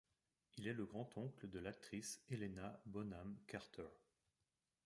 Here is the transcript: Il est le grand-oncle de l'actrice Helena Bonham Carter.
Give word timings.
Il 0.57 0.67
est 0.67 0.73
le 0.73 0.85
grand-oncle 0.87 1.47
de 1.47 1.59
l'actrice 1.59 2.23
Helena 2.31 2.81
Bonham 2.87 3.37
Carter. 3.45 3.85